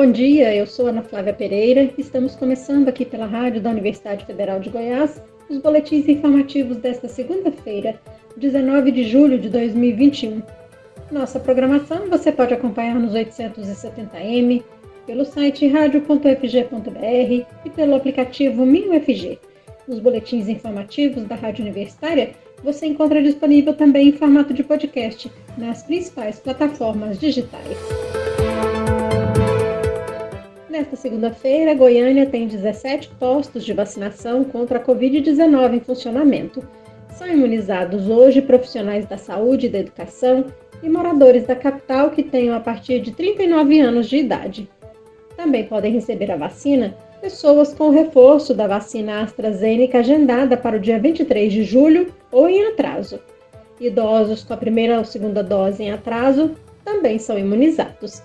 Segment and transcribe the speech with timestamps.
[0.00, 0.54] bom dia.
[0.56, 1.90] Eu sou Ana Flávia Pereira.
[1.98, 8.00] Estamos começando aqui pela rádio da Universidade Federal de Goiás os boletins informativos desta segunda-feira,
[8.34, 10.40] 19 de julho de 2021.
[11.12, 14.62] Nossa programação você pode acompanhar nos 870m,
[15.06, 19.38] pelo site radio.fg.br e pelo aplicativo MinUFG.
[19.86, 22.30] Os boletins informativos da Rádio Universitária
[22.64, 28.09] você encontra disponível também em formato de podcast nas principais plataformas digitais.
[30.70, 36.62] Nesta segunda-feira, Goiânia tem 17 postos de vacinação contra a Covid-19 em funcionamento.
[37.12, 40.44] São imunizados hoje profissionais da saúde e da educação
[40.80, 44.70] e moradores da capital que tenham a partir de 39 anos de idade.
[45.36, 51.00] Também podem receber a vacina pessoas com reforço da vacina AstraZeneca agendada para o dia
[51.00, 53.18] 23 de julho ou em atraso.
[53.80, 56.52] Idosos com a primeira ou segunda dose em atraso
[56.84, 58.22] também são imunizados.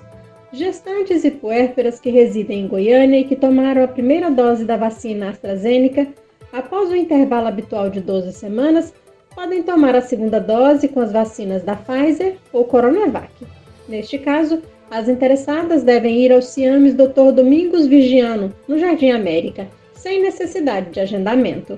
[0.55, 5.29] Gestantes e puérperas que residem em Goiânia e que tomaram a primeira dose da vacina
[5.29, 6.07] AstraZeneca
[6.53, 8.93] após o intervalo habitual de 12 semanas
[9.35, 13.29] podem tomar a segunda dose com as vacinas da Pfizer ou Coronavac.
[13.89, 17.33] Neste caso, as interessadas devem ir ao CIAMES Dr.
[17.33, 21.77] Domingos Vigiano, no Jardim América, sem necessidade de agendamento.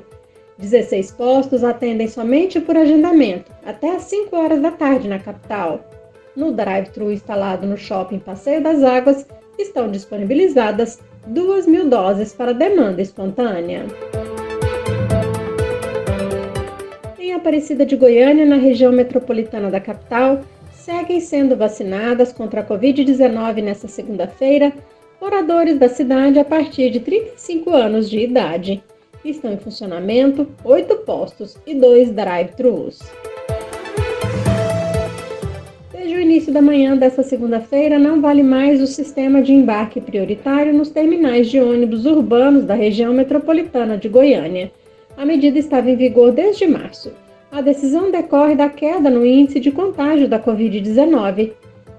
[0.60, 5.84] 16 postos atendem somente por agendamento, até às 5 horas da tarde na capital.
[6.38, 9.26] No drive-thru instalado no shopping Passeio das Águas,
[9.58, 13.88] estão disponibilizadas 2 mil doses para demanda espontânea.
[17.18, 23.64] Em Aparecida de Goiânia, na região metropolitana da capital, seguem sendo vacinadas contra a Covid-19
[23.64, 24.72] nesta segunda-feira
[25.20, 28.84] moradores da cidade a partir de 35 anos de idade.
[29.26, 33.00] Estão em funcionamento oito postos e dois drive-thrus
[36.16, 40.90] o início da manhã desta segunda-feira, não vale mais o sistema de embarque prioritário nos
[40.90, 44.72] terminais de ônibus urbanos da região metropolitana de Goiânia.
[45.18, 47.12] A medida estava em vigor desde março.
[47.52, 51.54] A decisão decorre da queda no índice de contágio da Covid-19.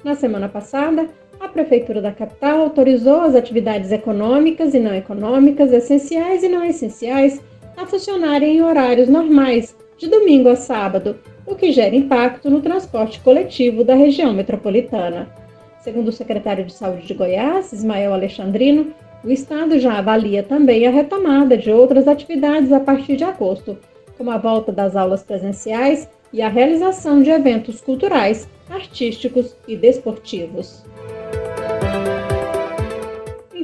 [0.04, 1.08] Na semana passada,
[1.40, 7.40] a Prefeitura da capital autorizou as atividades econômicas e não econômicas, essenciais e não essenciais,
[7.76, 13.20] a funcionarem em horários normais, de domingo a sábado, o que gera impacto no transporte
[13.20, 15.28] coletivo da região metropolitana.
[15.80, 18.92] Segundo o secretário de Saúde de Goiás, Ismael Alexandrino,
[19.24, 23.76] o Estado já avalia também a retomada de outras atividades a partir de agosto,
[24.16, 30.84] como a volta das aulas presenciais e a realização de eventos culturais, artísticos e desportivos.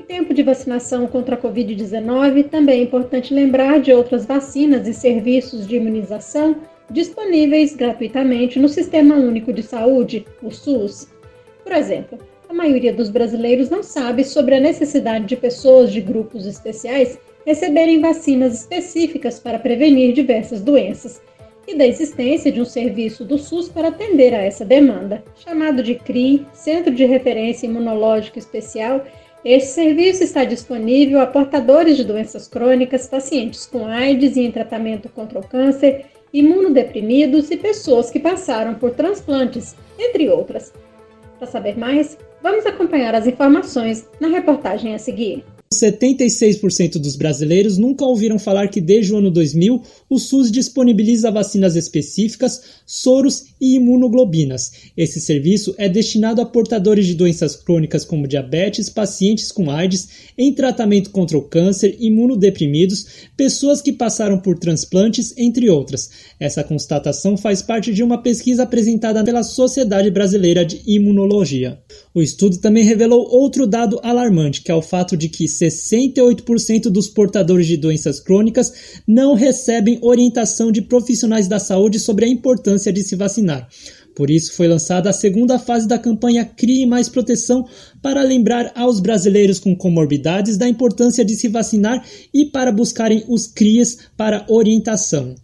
[0.05, 4.93] Em tempo de vacinação contra a Covid-19, também é importante lembrar de outras vacinas e
[4.93, 6.57] serviços de imunização
[6.91, 11.09] disponíveis gratuitamente no Sistema Único de Saúde, o SUS.
[11.63, 16.45] Por exemplo, a maioria dos brasileiros não sabe sobre a necessidade de pessoas de grupos
[16.45, 21.23] especiais receberem vacinas específicas para prevenir diversas doenças
[21.67, 25.95] e da existência de um serviço do SUS para atender a essa demanda, chamado de
[25.95, 29.03] CRI, Centro de Referência Imunológica Especial.
[29.45, 35.11] Este serviço está disponível a portadores de doenças crônicas, pacientes com AIDS e em tratamento
[35.11, 40.73] contra o câncer imunodeprimidos e pessoas que passaram por transplantes, entre outras.
[41.39, 45.45] Para saber mais, vamos acompanhar as informações na reportagem a seguir.
[45.81, 51.77] 76% dos brasileiros nunca ouviram falar que desde o ano 2000 o SUS disponibiliza vacinas
[51.77, 54.73] específicas, soros e imunoglobinas.
[54.97, 60.53] Esse serviço é destinado a portadores de doenças crônicas como diabetes, pacientes com AIDS, em
[60.53, 63.07] tratamento contra o câncer, imunodeprimidos,
[63.37, 66.11] pessoas que passaram por transplantes, entre outras.
[66.39, 71.79] Essa constatação faz parte de uma pesquisa apresentada pela Sociedade Brasileira de Imunologia.
[72.15, 77.09] O estudo também revelou outro dado alarmante, que é o fato de que 68% dos
[77.09, 78.73] portadores de doenças crônicas
[79.07, 83.69] não recebem orientação de profissionais da saúde sobre a importância de se vacinar.
[84.15, 87.67] Por isso, foi lançada a segunda fase da campanha Crie Mais Proteção
[88.01, 93.47] para lembrar aos brasileiros com comorbidades da importância de se vacinar e para buscarem os
[93.47, 95.35] CRIAs para orientação.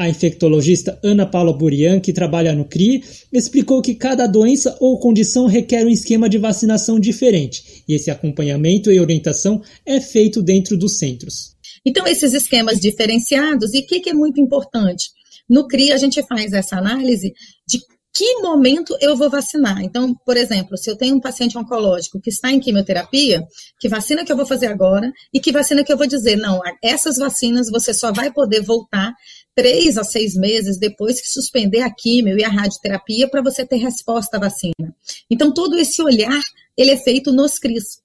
[0.00, 5.44] A infectologista Ana Paula Burian, que trabalha no CRI, explicou que cada doença ou condição
[5.44, 10.96] requer um esquema de vacinação diferente e esse acompanhamento e orientação é feito dentro dos
[10.96, 11.54] centros.
[11.84, 15.10] Então, esses esquemas diferenciados, e o que, que é muito importante?
[15.46, 17.34] No CRI, a gente faz essa análise
[17.68, 17.78] de
[18.12, 19.82] que momento eu vou vacinar.
[19.82, 23.44] Então, por exemplo, se eu tenho um paciente oncológico que está em quimioterapia,
[23.78, 26.60] que vacina que eu vou fazer agora e que vacina que eu vou dizer, não,
[26.82, 29.12] essas vacinas você só vai poder voltar
[29.60, 33.76] três a seis meses depois que suspender a quimio e a radioterapia para você ter
[33.76, 34.96] resposta à vacina.
[35.30, 36.40] Então, todo esse olhar,
[36.74, 38.00] ele é feito nos CRIs.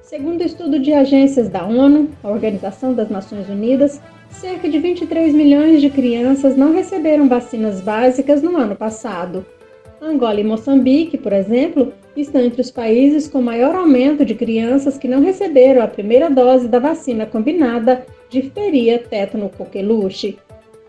[0.01, 5.81] Segundo estudo de agências da ONU, a Organização das Nações Unidas, cerca de 23 milhões
[5.81, 9.45] de crianças não receberam vacinas básicas no ano passado.
[10.01, 15.09] Angola e Moçambique, por exemplo, estão entre os países com maior aumento de crianças que
[15.09, 18.05] não receberam a primeira dose da vacina combinada
[18.41, 20.37] difteria, tétano, coqueluche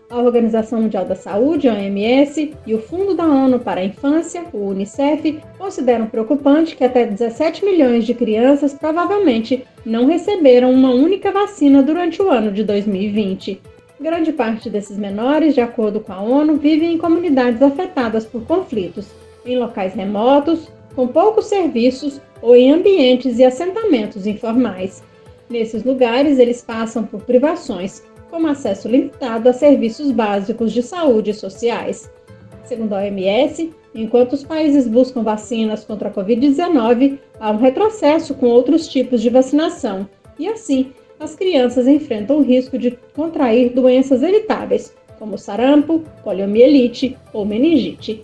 [0.09, 4.45] a Organização Mundial da Saúde, a OMS, e o Fundo da ONU para a Infância,
[4.53, 11.31] o UNICEF, consideram preocupante que até 17 milhões de crianças provavelmente não receberam uma única
[11.31, 13.59] vacina durante o ano de 2020.
[13.99, 19.07] Grande parte desses menores, de acordo com a ONU, vivem em comunidades afetadas por conflitos,
[19.45, 25.03] em locais remotos, com poucos serviços ou em ambientes e assentamentos informais.
[25.49, 31.33] Nesses lugares, eles passam por privações, como acesso limitado a serviços básicos de saúde e
[31.33, 32.11] sociais.
[32.65, 38.47] Segundo a OMS, enquanto os países buscam vacinas contra a Covid-19, há um retrocesso com
[38.47, 40.07] outros tipos de vacinação,
[40.37, 47.45] e assim, as crianças enfrentam o risco de contrair doenças evitáveis, como sarampo, poliomielite ou
[47.45, 48.23] meningite.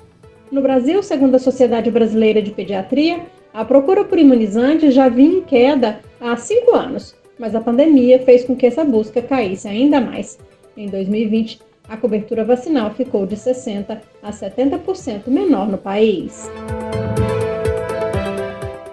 [0.52, 3.22] No Brasil, segundo a Sociedade Brasileira de Pediatria,
[3.54, 8.46] a procura por imunizantes já vinha em queda há cinco anos, mas a pandemia fez
[8.46, 10.40] com que essa busca caísse ainda mais.
[10.78, 11.60] Em 2020,
[11.90, 16.50] a cobertura vacinal ficou de 60% a 70% menor no país.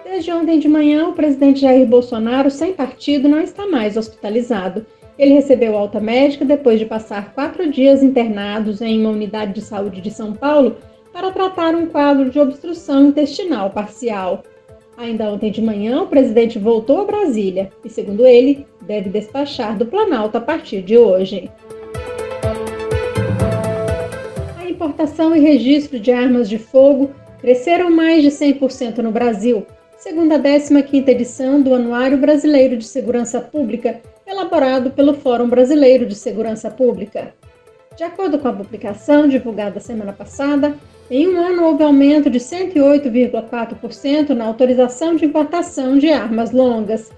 [0.03, 4.85] Desde ontem de manhã, o presidente Jair Bolsonaro, sem partido, não está mais hospitalizado.
[5.17, 10.01] Ele recebeu alta médica depois de passar quatro dias internados em uma unidade de saúde
[10.01, 10.77] de São Paulo
[11.13, 14.43] para tratar um quadro de obstrução intestinal parcial.
[15.01, 19.83] Ainda ontem de manhã, o presidente voltou a Brasília e, segundo ele, deve despachar do
[19.83, 21.49] Planalto a partir de hoje.
[24.59, 27.09] A importação e registro de armas de fogo
[27.39, 29.65] cresceram mais de 100% no Brasil,
[29.97, 36.13] segundo a 15ª edição do Anuário Brasileiro de Segurança Pública, elaborado pelo Fórum Brasileiro de
[36.13, 37.33] Segurança Pública.
[37.97, 40.75] De acordo com a publicação divulgada semana passada,
[41.11, 47.11] em um ano houve aumento de 108,4% na autorização de importação de armas longas.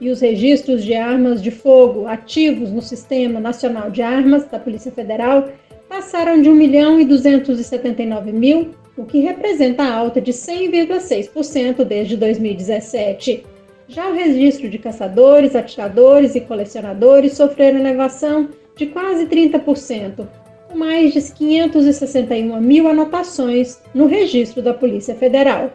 [0.00, 4.92] E os registros de armas de fogo ativos no Sistema Nacional de Armas da Polícia
[4.92, 5.48] Federal
[5.88, 12.16] passaram de 1 milhão e 279 mil, o que representa a alta de 100,6% desde
[12.16, 13.44] 2017.
[13.88, 20.41] Já o registro de caçadores, atiradores e colecionadores sofreram elevação de quase 30%, com
[20.74, 25.72] mais de 561 mil anotações no registro da Polícia Federal.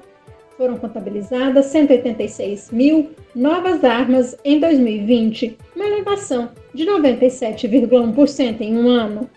[0.58, 9.30] Foram contabilizadas 186 mil novas armas em 2020, uma elevação de 97,1% em um ano.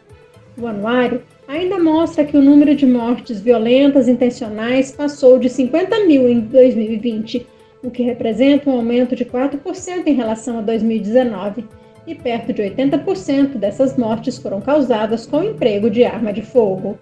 [0.59, 6.29] O anuário ainda mostra que o número de mortes violentas intencionais passou de 50 mil
[6.29, 7.47] em 2020,
[7.83, 11.65] o que representa um aumento de 4% em relação a 2019
[12.11, 16.99] e perto de 80% dessas mortes foram causadas com o emprego de arma de fogo.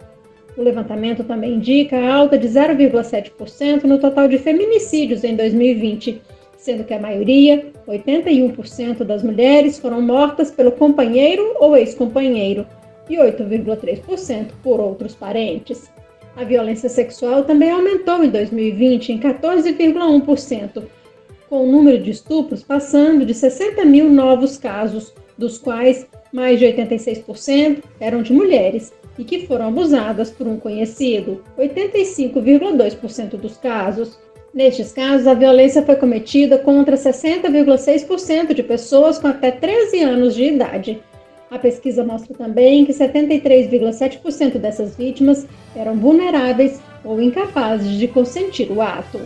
[0.57, 6.21] O levantamento também indica alta de 0,7% no total de feminicídios em 2020,
[6.57, 12.67] sendo que a maioria, 81% das mulheres, foram mortas pelo companheiro ou ex-companheiro
[13.09, 15.91] e 8,3% por outros parentes.
[16.37, 20.83] A violência sexual também aumentou em 2020 em 14,1%,
[21.49, 26.67] com o número de estupros passando de 60 mil novos casos, dos quais mais de
[26.67, 34.19] 86% eram de mulheres e que foram abusadas por um conhecido, 85,2% dos casos.
[34.55, 40.45] Nestes casos, a violência foi cometida contra 60,6% de pessoas com até 13 anos de
[40.45, 41.03] idade.
[41.51, 48.83] A pesquisa mostra também que 73,7% dessas vítimas eram vulneráveis ou incapazes de consentir o
[48.83, 49.19] ato.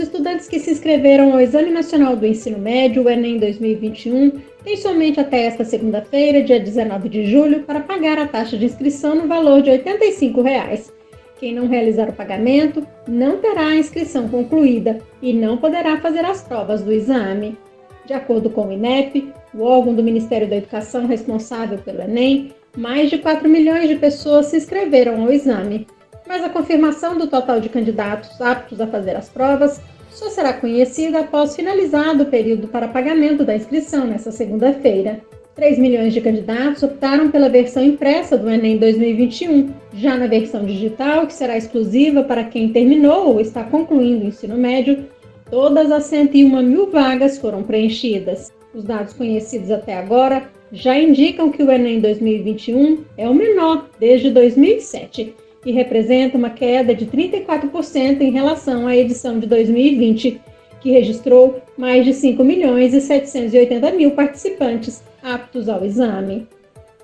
[0.00, 4.32] Estudantes que se inscreveram ao Exame Nacional do Ensino Médio, o Enem 2021,
[4.64, 9.14] têm somente até esta segunda-feira, dia 19 de julho, para pagar a taxa de inscrição
[9.14, 10.92] no valor de 85 reais.
[11.38, 16.42] Quem não realizar o pagamento não terá a inscrição concluída e não poderá fazer as
[16.42, 17.56] provas do exame.
[18.04, 23.08] De acordo com o INEP, o órgão do Ministério da Educação responsável pelo Enem, mais
[23.08, 25.86] de 4 milhões de pessoas se inscreveram ao exame,
[26.26, 31.20] mas a confirmação do total de candidatos aptos a fazer as provas só será conhecida
[31.20, 35.20] após finalizado o período para pagamento da inscrição nesta segunda-feira.
[35.54, 39.70] 3 milhões de candidatos optaram pela versão impressa do Enem 2021.
[39.94, 44.56] Já na versão digital, que será exclusiva para quem terminou ou está concluindo o ensino
[44.56, 45.06] médio,
[45.50, 48.52] todas as 101 mil vagas foram preenchidas.
[48.72, 54.30] Os dados conhecidos até agora já indicam que o Enem 2021 é o menor desde
[54.30, 60.40] 2007 e representa uma queda de 34% em relação à edição de 2020,
[60.80, 66.46] que registrou mais de 5 milhões e 780 mil participantes aptos ao exame.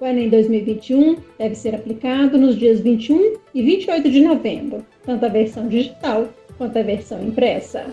[0.00, 5.28] O Enem 2021 deve ser aplicado nos dias 21 e 28 de novembro, tanto a
[5.28, 7.86] versão digital quanto a versão impressa.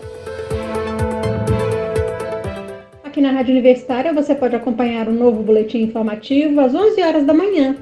[3.02, 7.24] Aqui na Rádio Universitária você pode acompanhar o um novo boletim informativo às 11 horas
[7.24, 7.76] da manhã.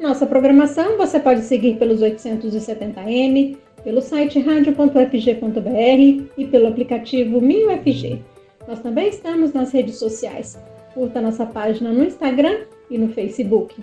[0.00, 8.22] Nossa programação você pode seguir pelos 870m, pelo site radio.fg.br e pelo aplicativo MinUFG.
[8.66, 10.58] Nós também estamos nas redes sociais.
[10.94, 13.76] Curta nossa página no Instagram e no Facebook.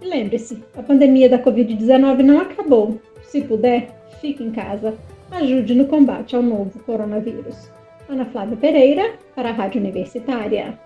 [0.00, 2.98] Lembre-se, a pandemia da Covid-19 não acabou.
[3.22, 4.94] Se puder, fique em casa.
[5.30, 7.70] Ajude no combate ao novo coronavírus.
[8.08, 10.78] Ana Flávia Pereira, para a Rádio Universitária.